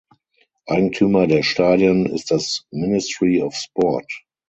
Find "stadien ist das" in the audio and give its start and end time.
1.43-2.65